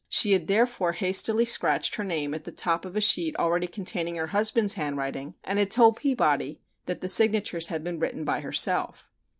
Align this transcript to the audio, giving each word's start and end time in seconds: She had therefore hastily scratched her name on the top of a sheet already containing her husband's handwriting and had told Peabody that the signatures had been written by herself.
She 0.09 0.31
had 0.31 0.47
therefore 0.47 0.93
hastily 0.93 1.45
scratched 1.45 1.93
her 1.93 2.03
name 2.03 2.33
on 2.33 2.41
the 2.41 2.51
top 2.51 2.85
of 2.85 2.95
a 2.95 3.01
sheet 3.01 3.35
already 3.35 3.67
containing 3.67 4.15
her 4.15 4.25
husband's 4.33 4.73
handwriting 4.73 5.35
and 5.43 5.59
had 5.59 5.69
told 5.69 5.97
Peabody 5.97 6.59
that 6.87 7.01
the 7.01 7.07
signatures 7.07 7.67
had 7.67 7.83
been 7.83 7.99
written 7.99 8.25
by 8.25 8.39
herself. 8.39 9.11